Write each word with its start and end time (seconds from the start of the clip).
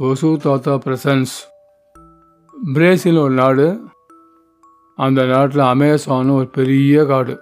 ஒசு 0.00 0.36
தாத்தா 0.36 0.74
presence. 0.74 1.34
Brazil 2.72 3.16
ஒரு 3.16 3.34
நாடு. 3.34 3.80
அந்த 4.96 5.24
நாட்டில் 5.24 5.60
அமேசான் 5.60 6.28
ஒரு 6.28 6.48
பெரிய 6.48 7.04
காடு. 7.04 7.40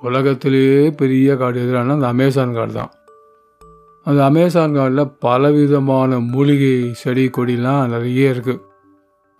உலகத்திலேயே 0.00 0.90
பெரிய 0.90 1.36
காடு. 1.36 1.60
எதுனா 1.60 1.90
அந்த 1.90 2.06
அமேசான் 2.06 2.54
காடு 2.54 2.72
தான். 2.72 2.90
அந்த 4.04 4.24
அமேசான் 4.24 4.76
காடில் 4.76 5.14
பலவிதமான 5.18 6.18
மூலிகை 6.18 6.92
செடி 6.92 7.30
கொடிலாம் 7.36 7.88
நிறைய 7.88 8.30
இருக்குது 8.30 8.62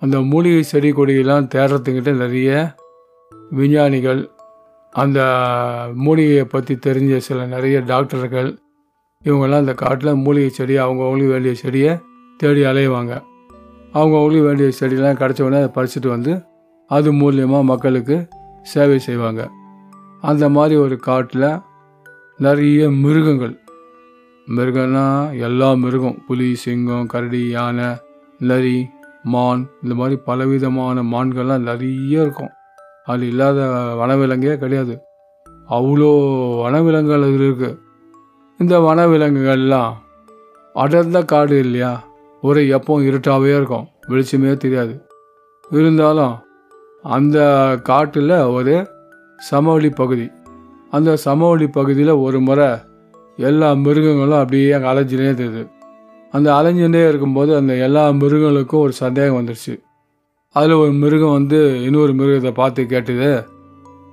அந்த 0.00 0.20
மூலிகை 0.20 0.62
செடி 0.62 0.92
கொடியெல்லாம் 0.92 1.48
தேடுறதுக்கிட்ட 1.54 2.12
நிறைய 2.12 2.74
விஞ்ஞானிகள் 3.50 4.30
அந்த 4.90 5.20
மூலிகையை 5.94 6.44
பற்றி 6.44 6.74
தெரிஞ்ச 6.74 7.16
சில 7.16 7.46
நிறைய 7.46 7.80
டாக்டர்கள் 7.80 8.61
இவங்கெல்லாம் 9.26 9.62
அந்த 9.64 9.74
காட்டில் 9.82 10.20
மூலிகை 10.24 10.50
செடி 10.58 10.74
அவங்கவுங்களுக்கு 10.84 11.34
வேண்டிய 11.34 11.54
செடியை 11.62 11.92
தேடி 12.40 12.62
அலையுவாங்க 12.70 13.12
அவங்கவுங்களுக்கு 13.94 14.46
வேண்டிய 14.48 14.68
செடியெல்லாம் 14.78 15.18
கிடச்ச 15.20 15.40
உடனே 15.46 15.58
அதை 15.62 15.70
பறிச்சுட்டு 15.76 16.08
வந்து 16.14 16.32
அது 16.90 17.08
மூலியமாக 17.20 17.68
மக்களுக்கு 17.70 18.16
சேவை 18.72 18.96
செய்வாங்க. 19.06 19.42
அந்த 20.22 20.44
மாதிரி 20.56 20.74
ஒரு 20.84 20.96
காட்டில் 21.06 21.46
நிறைய 22.38 22.82
மிருகங்கள். 23.04 23.54
மிருகம்னா 24.46 25.04
எல்லா 25.46 25.68
மிருகம் 25.82 26.18
புலி 26.26 26.48
சிங்கம் 26.62 27.06
கரடி 27.12 27.42
யானை 27.56 27.88
நரி 28.50 28.76
மான் 29.32 29.62
இந்த 29.82 29.94
மாதிரி 30.00 30.16
பலவிதமான 30.28 31.02
மான்கள்லாம் 31.12 31.66
நிறைய 31.70 32.24
இருக்கும். 32.24 32.52
அது 33.12 33.22
இல்லாத 33.32 33.60
வனவிலங்கே 34.00 34.54
கிடையாது. 34.62 34.94
அவ்வளோ 35.68 36.10
வனவிலங்குகள் 36.64 37.26
அதில் 37.28 37.46
இருக்குது 37.48 37.78
இந்த 38.62 38.78
வனவிலங்குகள்லாம் 38.78 39.92
அடர்ந்த 40.74 41.22
காடு 41.22 41.58
இல்லையா? 41.58 41.92
ஒரு 42.42 42.60
எப்பவும் 42.60 43.06
இருட்டாகவே 43.08 43.50
இருக்கும். 43.56 43.86
வெளிச்சமே 44.08 44.56
தெரியாது. 44.56 44.94
இருந்தாலும் 45.70 46.34
அந்த 47.04 47.38
காட்டில் 47.82 48.34
ஒரு 48.48 48.74
சமவெளி 49.38 49.90
பகுதி. 49.90 50.26
அந்த 50.90 51.16
சமவெளி 51.16 51.66
பகுதியில் 51.68 52.12
ஒரு 52.16 52.40
முறை 52.40 52.68
எல்லா 53.38 53.74
மிருகங்களும் 53.74 54.38
அப்படியே 54.38 54.72
அங்கே 54.72 54.88
அலைஞ்சினே 54.88 55.32
தெரியுது 55.34 55.62
அந்த 56.32 56.48
அலைஞ்சுட்டே 56.52 57.08
இருக்கும்போது 57.08 57.56
அந்த 57.56 57.74
எல்லா 57.74 58.10
மிருகங்களுக்கும் 58.10 58.80
ஒரு 58.80 58.92
சந்தேகம் 58.92 59.38
வந்துடுச்சு 59.38 59.74
அதில் 60.54 60.72
ஒரு 60.72 60.92
மிருகம் 60.92 61.32
வந்து 61.32 61.58
இன்னொரு 61.82 62.12
மிருகத்தை 62.12 62.50
பார்த்து 62.50 62.86
கேட்டது 62.86 63.30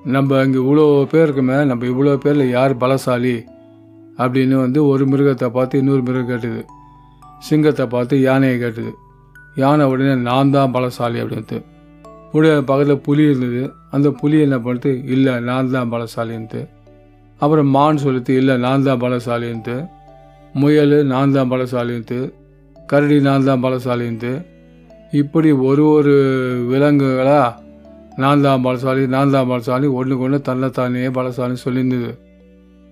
நம்ம 0.03 0.43
இங்கே 0.43 0.59
இவ்வளோ 0.59 1.05
பேர் 1.05 1.23
இருக்குமே 1.23 1.57
நம்ம 1.63 1.85
இவ்வளோ 1.85 2.15
பேரில் 2.15 2.49
யார் 2.49 2.77
பலசாலி? 2.77 3.45
அப்படின்னு 4.21 4.55
வந்து 4.65 4.79
ஒரு 4.91 5.03
மிருகத்தை 5.11 5.47
பார்த்து 5.57 5.79
இன்னொரு 5.81 6.03
மிருகம் 6.07 6.29
கேட்டுது. 6.31 6.61
சிங்கத்தை 7.47 7.85
பார்த்து 7.93 8.15
யானையை 8.27 8.55
கேட்டுது. 8.63 8.91
யானை 9.61 9.85
உடனே 9.91 10.15
நான் 10.29 10.53
தான் 10.55 10.73
பலசாலி 10.75 11.19
அப்படின்ட்டு 11.23 11.57
உடனே 12.33 12.57
பக்கத்தில் 12.69 13.03
புலி 13.05 13.23
இருந்தது. 13.29 13.61
அந்த 13.95 14.07
புலி 14.19 14.37
என்ன 14.45 14.57
பண்ணிட்டு 14.65 14.91
இல்லை 15.13 15.33
நான் 15.49 15.71
தான் 15.75 15.91
பலசாலின்ட்டு. 15.93 16.61
அப்புறம் 17.41 17.69
மான் 17.75 18.03
சொல்லிட்டு 18.03 18.33
இல்லை 18.41 18.55
நான் 18.65 18.85
தான் 18.87 19.01
பலசாலின்ட்டு. 19.03 19.75
முயல் 20.61 20.95
நான் 21.13 21.33
தான் 21.37 21.51
பலசாலின்ட்டு. 21.53 22.19
கரடி 22.91 23.17
நான் 23.29 23.47
தான் 23.49 23.63
பலசாலின்ட்டு. 23.65 24.31
இப்படி 25.21 25.49
ஒரு 25.69 25.83
ஒரு 25.97 26.13
விலங்குகளாக 26.71 27.47
நான் 28.23 28.43
தான் 28.45 28.63
பலசாலி 28.65 29.03
நான் 29.15 29.33
தான் 29.35 29.49
பலசாலி 29.51 29.87
ஒன்றுக்கு 29.99 30.25
ஒன்று 30.27 30.39
தன்னைத்தானே 30.49 31.09
பலசாலின்னு 31.17 31.65
சொல்லியிருந்தது. 31.65 32.11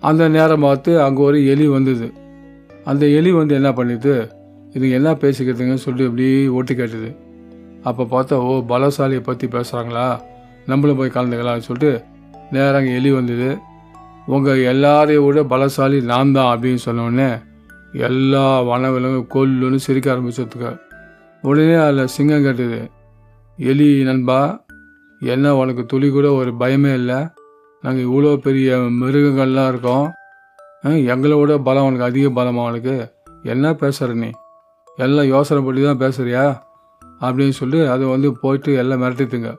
அந்த 0.01 0.23
நேரம் 0.29 0.65
பார்த்து 0.67 0.91
அங்கே 1.01 1.21
ஒரு 1.21 1.37
எலி 1.53 1.67
வந்தது. 1.67 2.07
அந்த 2.85 3.05
எலி 3.19 3.31
வந்து 3.31 3.53
என்ன 3.55 3.69
பண்ணிது 3.73 4.13
இதுங்க 4.73 4.95
என்ன 4.99 5.11
பேசிக்கிறதுங்கன்னு 5.21 5.83
சொல்லிட்டு 5.85 6.07
இப்படி 6.09 6.27
ஓட்டு 6.57 6.73
கேட்டுது. 6.73 7.09
அப்போ 7.83 8.03
பார்த்தா 8.13 8.35
ஓ 8.49 8.53
பலசாலியை 8.71 9.21
பற்றி 9.23 9.47
பேசுகிறாங்களா 9.47 10.07
நம்மளும் 10.67 10.99
போய் 10.99 11.15
கலந்துக்கலாம்னு 11.15 11.67
சொல்லிட்டு 11.69 11.91
நேராக 12.51 12.79
அங்கே 12.79 12.93
எலி 12.99 13.11
வந்தது. 13.11 13.49
உங்கள் 14.25 14.61
எல்லாரையும் 14.71 15.25
விட 15.25 15.41
பலசாலி 15.53 16.01
நான் 16.01 16.33
தான் 16.37 16.51
அப்படின்னு 16.53 16.81
சொன்னோடனே 16.87 17.29
எல்லா 18.07 18.45
வனவிலங்கும் 18.69 19.31
கொல்லுன்னு 19.35 19.79
சிரிக்க 19.85 20.13
ஆரம்பிச்சதுக்கு. 20.13 20.71
உடனே 21.43 21.75
அதில் 21.75 22.13
சிங்கம் 22.15 22.45
கேட்டது 22.47 22.79
எலி 23.57 23.87
நண்பா 24.03 24.39
என்ன 25.21 25.55
உனக்கு 25.55 25.85
துளி 25.85 26.09
கூட 26.09 26.33
ஒரு 26.33 26.51
பயமே 26.61 26.93
இல்லை? 26.93 27.19
நாங்கள் 27.83 28.03
இவ்வளோ 28.03 28.35
பெரிய 28.37 28.77
மிருகங்கள்லாம் 28.77 29.67
இருக்கோம். 29.67 30.07
எங்களோட 30.83 31.05
எங்களை 31.05 31.37
விட 31.37 31.57
பலம் 31.57 31.83
அவனுக்கு 31.83 32.05
அதிக 32.05 32.27
பலமா 32.29 32.61
அவனுக்கு. 32.61 32.95
என்ன 33.43 33.73
பேசுகிற 33.73 34.13
நீ? 34.13 34.31
எல்லாம் 34.97 35.27
யோசனை 35.27 35.63
பண்ணி 35.63 35.81
தான் 35.81 35.99
பேசுகிறியா 35.99 36.43
அப்படின்னு 37.21 37.49
சொல்லி 37.49 37.79
அது 37.85 38.07
வந்து 38.07 38.29
போயிட்டு 38.41 38.73
எல்லாம் 38.73 39.01
மிரட்டித்துங்க 39.01 39.51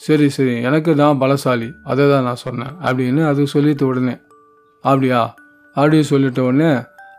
சரி 0.00 0.28
சரி 0.28 0.62
எனக்கு 0.62 0.94
தான் 0.94 1.20
பலசாலி 1.20 1.68
அதை 1.84 2.10
தான் 2.10 2.22
நான் 2.22 2.36
சொன்னேன். 2.36 2.74
அப்படின்னு 2.82 3.26
அது 3.26 3.46
சொல்லிட்டு 3.46 3.86
உடனே 3.86 4.14
அப்படியா? 4.84 5.34
அப்படின்னு 5.76 6.08
சொல்லிட்ட 6.10 6.40
உடனே 6.40 6.70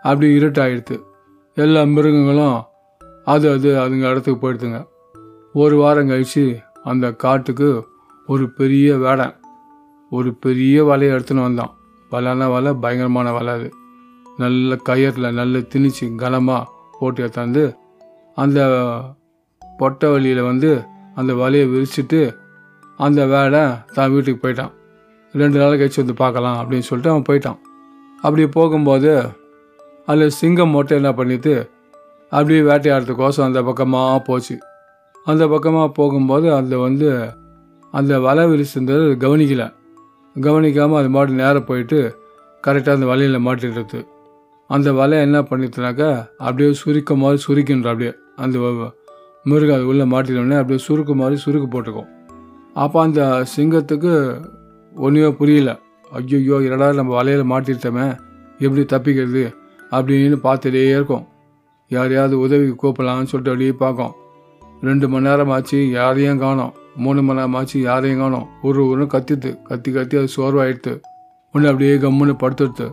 அப்படி 0.03 0.39
இருட்டாயிடுது 0.39 0.97
எல்லா 1.57 1.83
மிருகங்களும் 1.85 2.57
அது 3.25 3.51
அது 3.51 3.79
அதுங்க 3.79 4.05
இடத்துக்கு 4.09 4.39
போயிடுதுங்க 4.43 4.79
ஒரு 5.53 5.75
வாரம் 5.75 6.09
கழிச்சு 6.09 6.59
அந்த 6.83 7.11
காட்டுக்கு 7.11 7.69
ஒரு 8.27 8.49
பெரிய 8.49 8.97
வேடன் 8.97 9.33
ஒரு 10.11 10.29
பெரிய 10.33 10.83
வலையை 10.83 11.13
எடுத்துன்னு 11.15 11.45
வந்தான். 11.47 11.73
வலைன்னா 12.11 12.45
வலை 12.51 12.71
பயங்கரமான 12.83 13.31
வலை 13.31 13.53
அது. 13.57 13.69
நல்ல 14.37 14.77
கயரில் 14.89 15.35
நல்ல 15.39 15.57
திணிச்சு 15.71 16.05
கனமாக 16.15 16.69
போட்டு 16.99 17.21
எடுத்தாந்து 17.23 17.63
அந்த 18.37 18.59
பொட்டை 19.61 20.07
வழியில் 20.11 20.41
வந்து 20.41 20.69
அந்த 21.15 21.31
வலையை 21.33 21.65
விரிச்சிட்டு 21.73 22.19
அந்த 22.99 23.21
வேலை 23.25 23.61
தான் 23.95 24.11
வீட்டுக்கு 24.13 24.41
போயிட்டான். 24.43 24.73
ரெண்டு 25.33 25.57
நாள் 25.59 25.79
கழிச்சு 25.79 26.01
வந்து 26.03 26.15
பார்க்கலாம் 26.23 26.57
அப்படின்னு 26.61 26.87
சொல்லிட்டு 26.89 27.11
அவன் 27.13 27.27
போயிட்டான். 27.29 27.59
அப்படி 28.21 28.43
போகும்போது 28.47 29.11
அதில் 30.09 30.35
சிங்கம் 30.39 30.75
மட்டும் 30.75 30.97
என்ன 30.97 31.11
பண்ணிட்டு 31.13 31.53
அப்படியே 32.31 32.61
வேட்டையாடுறதுக்கோசம் 32.61 33.47
அந்த 33.47 33.59
பக்கமாக 33.63 34.19
போச்சு. 34.19 34.55
அந்த 35.25 35.43
பக்கமாக 35.47 35.89
போகும்போது 35.99 36.47
அதில் 36.55 36.77
வந்து 36.77 37.09
அந்த 37.93 38.13
வலை 38.19 38.45
விரிச்சிருந்தது 38.51 39.05
கவனிக்கலை. 39.23 39.67
கவனிக்காமல் 40.41 40.99
அது 40.99 41.09
மாட்டு 41.09 41.33
நேராக 41.33 41.59
போயிட்டு 41.59 41.99
கரெக்டாக 42.63 42.97
அந்த 42.97 43.05
வலையில் 43.05 43.45
மாட்டிடுறது 43.47 43.99
அந்த 44.69 44.93
வலை 44.93 45.17
என்ன 45.19 45.41
பண்ணிட்டுனாக்கா 45.41 46.09
அப்படியே 46.37 46.71
சுருக்க 46.71 47.15
மாதிரி 47.15 47.41
சுருக்கின்ற 47.47 47.87
அப்படியே 47.93 48.13
அந்த 48.35 48.57
மிருகம் 49.45 49.75
அது 49.75 49.85
உள்ளே 49.85 50.03
மாட்டினோடனே 50.03 50.57
அப்படியே 50.61 50.79
சுருக்கு 50.87 51.13
மாதிரி 51.15 51.41
சுருக்கு 51.45 51.67
போட்டுக்கும் 51.75 52.09
அப்போ 52.73 52.97
அந்த 53.01 53.21
சிங்கத்துக்கு 53.55 54.13
ஒன்றுமே 54.93 55.29
புரியல. 55.33 55.79
ஐயோ 56.11 56.57
இரடா 56.67 56.87
நம்ம 56.93 57.11
வலையில் 57.19 57.51
மாட்டிட்டோமே 57.51 58.05
எப்படி 58.59 58.83
தப்பிக்கிறது 58.83 59.43
அப்படின்னு 59.91 60.37
பார்த்துட்டே 60.43 60.83
இருக்கும். 60.95 61.27
யாரையாவது 61.91 62.35
உதவிக்கு 62.39 62.75
கூப்பிடலாம்னு 62.81 63.29
சொல்லிட்டு 63.31 63.51
அப்படியே 63.51 63.71
பார்க்கும். 63.71 64.13
ரெண்டு 64.81 65.09
மணி 65.09 65.27
நேரம் 65.27 65.49
ஆச்சு 65.49 65.89
யாரையும் 65.91 66.37
காணோம். 66.37 66.73
மூணு 66.97 67.21
மணி 67.21 67.39
நேரமாச்சு 67.39 67.77
யாரையும் 67.81 68.19
காணோம் 68.19 68.47
ஒரு 68.61 68.87
ஒரு 68.87 69.03
கத்தித்து 69.03 69.49
கத்தி 69.63 69.91
கத்தி 69.91 70.17
அது 70.17 70.29
சோர்வாயிடுத்து 70.35 70.93
ஒன்று 71.53 71.69
அப்படியே 71.69 71.95
கம்முன்னு 71.95 72.33
படுத்துடுத்து. 72.43 72.87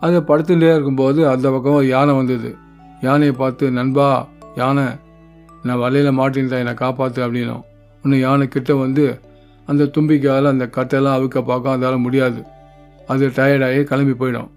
அது 0.00 0.20
படுத்துட்டே 0.20 0.68
இருக்கும்போது 0.74 1.28
அந்த 1.28 1.50
பக்கம் 1.50 1.86
யானை 1.86 2.14
வந்தது. 2.16 2.50
யானையை 3.00 3.34
பார்த்து 3.36 3.70
நண்பா 3.70 4.26
யானை 4.54 4.84
நான் 5.62 5.82
வலையில் 5.84 6.18
மாட்டின்ட்டேன் 6.18 6.62
என்னை 6.64 6.74
காப்பாற்று 6.74 7.20
அப்படின்னும். 7.26 7.62
ஒன்று 8.04 8.18
யானை 8.20 8.48
கிட்ட 8.48 8.74
வந்து 8.74 9.20
அந்த 9.66 9.84
தும்பிக்கையால் 9.84 10.52
அந்த 10.52 10.66
கட்டெல்லாம் 10.76 11.16
அவுக்க 11.18 11.38
பார்க்க 11.42 11.76
அதால் 11.76 12.04
முடியாது. 12.04 12.40
அது 13.06 13.26
டயர்டாகி 13.28 13.82
கிளம்பி 13.82 14.12
போயிடும். 14.12 14.50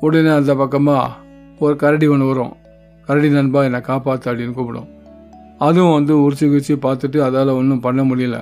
உடனே 0.00 0.28
அந்த 0.28 0.54
பக்கமாக 0.54 1.12
ஒரு 1.58 1.76
கரடி 1.76 2.06
ஒன்று 2.06 2.26
வரும். 2.26 2.54
கரடி 3.06 3.30
நண்பா 3.30 3.62
என்னை 3.62 3.80
காப்பாற்று 3.80 4.28
அப்படின்னு 4.30 4.52
கூப்பிடும். 4.52 4.88
அதுவும் 5.66 5.94
வந்து 5.96 6.12
உரிச்சு 6.24 6.46
குரிச்சு 6.52 6.74
பார்த்துட்டு 6.84 7.18
அதால் 7.26 7.56
ஒன்றும் 7.58 7.82
பண்ண 7.86 8.02
முடியல. 8.10 8.36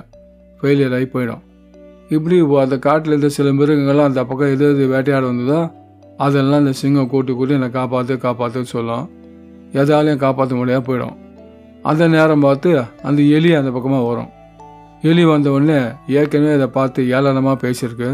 ஃபெயிலியர் 0.59 0.95
ஆகி 0.97 1.07
போயிடும். 1.13 1.41
இப்படி 2.15 2.37
அந்த 2.65 2.77
காட்டில் 2.85 3.13
இருந்த 3.13 3.29
சில 3.37 3.49
மிருகங்கள்லாம் 3.57 4.09
அந்த 4.09 4.21
பக்கம் 4.29 4.53
எது 4.55 4.65
எது 4.73 4.85
வேட்டையாட 4.93 5.23
வந்ததோ 5.31 5.59
அதெல்லாம் 6.25 6.61
இந்த 6.63 6.73
சிங்கம் 6.79 7.09
கூட்டு 7.11 7.31
கூட்டி 7.37 7.53
என்னை 7.57 7.69
காப்பாற்று 7.77 8.15
காப்பாற்றுன்னு 8.25 8.71
சொல்லும். 8.75 9.05
எதாலையும் 9.81 10.23
காப்பாற்ற 10.23 10.55
முடியாது 10.59 10.83
போயிடும். 10.87 11.15
அந்த 11.89 12.03
நேரம் 12.15 12.43
பார்த்து 12.45 12.71
அந்த 13.09 13.19
எலி 13.37 13.51
அந்த 13.59 13.69
பக்கமாக 13.75 14.03
வரும். 14.09 14.31
எலி 15.09 15.23
வந்த 15.31 15.51
உடனே 15.55 15.79
ஏற்கனவே 16.19 16.55
இதை 16.57 16.67
பார்த்து 16.77 17.03
ஏளனமாக 17.15 17.57
பேசியிருக்கு. 17.63 18.09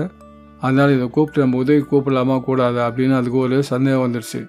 அதனால் 0.62 0.94
இதை 0.98 1.07
கூப்பிட்டு 1.15 1.44
நம்ம 1.44 1.57
உதவி 1.63 1.81
கூப்பிடலாமா 1.92 2.38
கூடாது 2.48 2.80
அப்படின்னு 2.88 3.15
அதுக்கு 3.19 3.39
ஒரு 3.45 3.57
சந்தேகம் 3.71 4.04
வந்துடுச்சு 4.06 4.42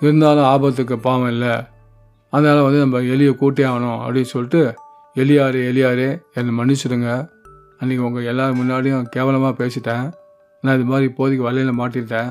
இருந்தாலும் 0.00 0.48
ஆபத்துக்கு 0.52 0.96
பாவம் 1.06 1.32
இல்லை. 1.34 1.54
அதனால் 2.32 2.66
வந்து 2.66 2.80
நம்ம 2.84 3.00
எலியை 3.14 3.32
கூட்டே 3.40 3.64
ஆகணும் 3.70 4.00
அப்படின்னு 4.04 4.30
சொல்லிட்டு 4.34 4.62
எலியாரே 5.16 5.60
எலியாரே 5.70 6.08
என்னை 6.38 6.52
மன்னிச்சிடுங்க. 6.58 7.10
அன்றைக்கி 7.80 8.02
உங்கள் 8.08 8.28
எல்லாரும் 8.30 8.58
முன்னாடியும் 8.60 9.06
கேவலமாக 9.14 9.54
பேசிட்டேன். 9.60 10.06
நான் 10.62 10.76
இது 10.78 10.86
மாதிரி 10.90 11.08
இப்போதைக்கு 11.10 11.46
வலையில் 11.48 11.78
மாட்டிட்டேன். 11.80 12.30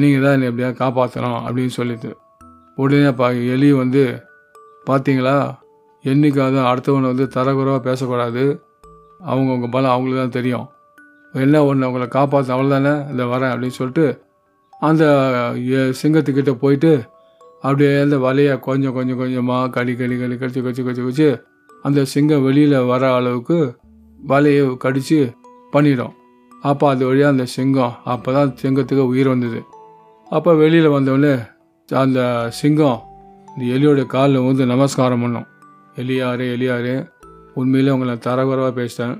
நீங்கள் 0.00 0.24
தான் 0.24 0.34
என்னை 0.36 0.48
எப்படியா 0.50 0.70
காப்பாற்றணும் 0.82 1.38
அப்படின்னு 1.46 1.74
சொல்லிட்டு. 1.78 2.10
உடனே 2.78 3.10
பா 3.20 3.28
எலி 3.54 3.68
வந்து 3.82 4.02
பார்த்தீங்களா 4.88 5.36
என்னைக்காவது 6.04 6.58
அடுத்தவனை 6.70 7.06
வந்து 7.12 7.26
தரகுறவாக 7.36 7.80
பேசக்கூடாது. 7.88 8.44
அவங்கவுங்க 9.30 9.68
பலம் 9.74 9.94
அவங்களுக்கு 9.94 10.22
தான் 10.22 10.36
தெரியும். 10.38 10.66
என்ன 11.34 11.56
ஒன்று 11.68 11.86
அவங்கள 11.86 12.04
காப்பாற்ற 12.16 12.54
அவ்வளோ 12.54 12.70
தானே 12.74 12.92
இந்த 13.12 13.24
வரேன் 13.32 13.52
அப்படின்னு 13.52 13.78
சொல்லிட்டு 13.80 14.06
அந்த 14.88 15.04
சிங்கத்துக்கிட்ட 16.00 16.52
போயிட்டு 16.62 16.92
அப்படியே 17.62 17.92
அந்த 18.04 18.16
வலையை 18.26 18.54
கொஞ்சம் 18.66 18.94
கொஞ்சம் 18.96 19.20
கொஞ்சமாக 19.22 19.70
கடி 19.76 19.92
கடி 20.00 20.16
கடி 20.20 20.34
கடிச்சு 20.42 20.60
கடிச்சு 20.66 20.82
கடிச்சு 20.86 21.04
கடிச்சு 21.06 21.28
அந்த 21.86 22.00
சிங்கம் 22.12 22.44
வெளியில் 22.46 22.78
வர 22.90 23.02
அளவுக்கு 23.18 23.58
வலையை 24.20 24.62
கடித்து 24.84 25.18
பண்ணிடும். 25.74 26.14
அப்போ 26.62 26.84
அது 26.92 27.02
வழியாக 27.08 27.34
அந்த 27.34 27.44
சிங்கம் 27.56 27.94
அப்போ 28.12 28.28
தான் 28.36 28.54
சிங்கத்துக்கு 28.62 29.04
உயிர் 29.12 29.30
வந்தது. 29.34 29.60
அப்போ 30.30 30.50
வெளியில் 30.62 30.94
வந்தவொடனே 30.96 31.34
அந்த 31.88 32.20
சிங்கம் 32.60 32.98
இந்த 33.48 33.62
எலியோட 33.76 34.00
காலில் 34.06 34.46
வந்து 34.48 34.64
நமஸ்காரம் 34.72 35.22
பண்ணும். 35.24 35.46
எலியாரு 35.96 36.46
எலியாரு 36.54 36.94
உண்மையிலே 37.54 37.94
உங்களை 37.94 38.14
தரகுறவாக 38.26 38.72
பேசிட்டேன். 38.80 39.14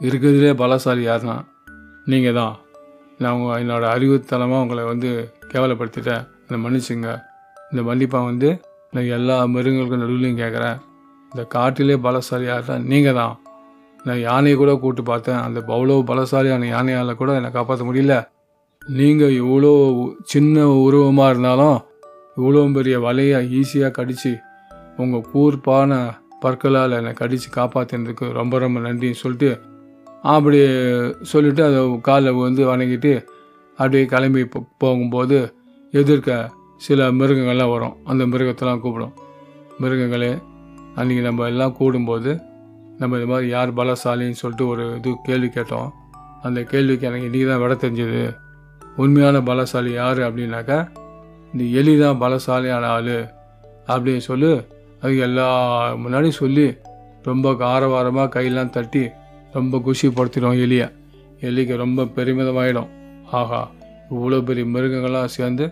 இருக்கிறதுலே 0.00 0.52
பலசாலி 0.62 1.02
யாருன்னா? 1.10 1.36
நீங்கள் 2.12 2.36
தான் 2.40 2.54
நான் 3.18 3.36
உங்கள் 3.36 3.60
என்னோட 3.62 3.84
அறிவுத்தலமாக 3.94 4.64
உங்களை 4.64 4.84
வந்து 4.84 5.10
கேவலப்படுத்திட்டேன். 5.52 6.24
என்னை 6.46 6.58
மன்னிச்சுங்க. 6.64 7.10
இந்த 7.74 7.82
மன்னிப்பா 7.84 8.20
வந்து 8.24 8.48
நான் 8.92 9.08
எல்லா 9.14 9.36
மிருகங்களுக்கும் 9.46 10.02
நடுவிலையும் 10.02 10.40
கேட்குறேன் 10.40 10.76
இந்த 11.32 11.44
காட்டிலே 11.48 11.96
பலசாலியாக 12.02 12.66
தான் 12.66 12.84
நீங்கள் 12.84 13.14
தான் 13.14 13.34
நான் 14.04 14.20
யானையை 14.20 14.56
கூட 14.56 14.72
கூப்பிட்டு 14.74 15.02
பார்த்தேன். 15.02 15.40
அந்த 15.40 15.58
அவ்வளோ 15.68 15.94
பலசாலியான 16.06 16.68
யானையால் 16.68 17.12
கூட 17.14 17.30
என்னை 17.34 17.50
காப்பாற்ற 17.50 17.84
முடியல. 17.84 18.14
நீங்கள் 18.96 19.36
இவ்வளோ 19.40 19.72
சின்ன 20.24 20.56
உருவமாக 20.80 21.30
இருந்தாலும் 21.30 21.78
இவ்வளோ 22.36 22.72
பெரிய 22.72 22.96
வலையை 23.00 23.38
ஈஸியாக 23.58 23.90
கடித்து 23.90 24.32
உங்கள் 24.96 25.28
கூர்ப்பான 25.32 25.92
பற்களால் 26.40 26.98
என்னை 26.98 27.12
கடித்து 27.14 27.48
காப்பாற்றினதுக்கு 27.56 28.26
ரொம்ப 28.32 28.58
ரொம்ப 28.58 28.80
நன்றின்னு 28.80 29.22
சொல்லிட்டு 29.22 29.50
அப்படி 30.28 30.58
சொல்லிவிட்டு 31.24 31.64
அதை 31.64 31.78
காலில் 32.02 32.38
வந்து 32.40 32.64
வணங்கிட்டு 32.66 33.12
அப்படியே 33.78 34.04
கிளம்பி 34.06 34.44
போ- 34.46 34.68
போகும்போது 34.78 35.38
எதிர்க்க 35.94 36.36
சில 36.80 37.10
மிருகங்கள்லாம் 37.12 37.72
வரும். 37.74 37.94
அந்த 38.04 38.22
மிருகத்தெல்லாம் 38.26 38.80
கூப்பிடும். 38.80 39.14
மிருகங்களே 39.80 40.32
அன்றைக்கி 40.96 41.20
நம்ம 41.20 41.46
எல்லாம் 41.46 41.76
கூடும்போது 41.78 42.32
நம்ம 42.98 43.16
இது 43.16 43.26
மாதிரி 43.26 43.48
யார் 43.48 43.70
பலசாலின்னு 43.74 44.40
சொல்லிட்டு 44.40 44.66
ஒரு 44.66 44.84
இது 44.96 45.12
கேள்வி 45.22 45.46
கேட்டோம். 45.46 45.88
அந்த 46.42 46.62
கேள்விக்கு 46.62 47.06
எனக்கு 47.06 47.28
இன்றைக்கி 47.28 47.48
தான் 47.48 47.62
விட 47.62 47.74
தெரிஞ்சது. 47.74 48.22
உண்மையான 48.96 49.36
பலசாலி 49.38 49.92
யார் 49.92 50.18
அப்படின்னாக்கா 50.18 50.78
இந்த 51.52 51.64
எலி 51.78 51.98
தான் 51.98 52.20
பலசாலியான 52.20 52.84
ஆள் 52.96 53.16
அப்படின்னு 53.86 54.24
சொல்லி 54.30 54.50
அது 55.00 55.18
எல்லா 55.18 55.48
முன்னாடி 55.94 56.28
சொல்லி 56.28 56.66
ரொம்ப 57.22 57.52
காரவாரமாக 57.62 58.28
கையெல்லாம் 58.34 58.74
தட்டி 58.76 59.02
ரொம்ப 59.52 59.78
குஷிப்படுத்திடும் 59.86 60.60
எலியை. 60.64 60.86
எலிக்கு 61.40 61.74
ரொம்ப 61.76 62.02
பெருமிதமாயிடும். 62.16 62.90
ஆஹா 63.30 63.70
இவ்வளோ 64.10 64.38
பெரிய 64.42 64.64
மிருகங்கள்லாம் 64.74 65.34
சேர்ந்து 65.36 65.66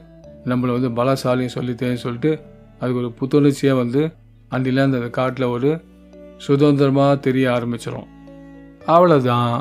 நம்மளை 0.46 0.72
வந்து 0.80 0.90
பலசாலின்னு 0.90 1.54
சொல்லித்தேன்னு 1.54 1.94
சொல்லிட்டு 1.94 2.40
அதுக்கு 2.80 3.00
ஒரு 3.00 3.14
புத்துணர்ச்சியாக 3.20 3.78
வந்து 3.78 4.12
அன்றில 4.50 4.82
அந்த 4.82 5.08
காட்டில் 5.08 5.44
ஒரு 5.46 5.70
சுதந்திரமாக 6.36 7.16
தெரிய 7.16 7.50
ஆரம்பிச்சிடும் 7.50 8.08
அவ்வளோதான் 8.86 9.52